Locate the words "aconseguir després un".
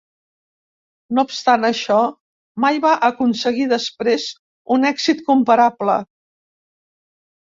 3.09-4.91